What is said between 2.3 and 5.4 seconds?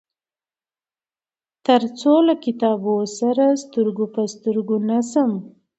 کتابونه سره سترګو په سترګو نشم.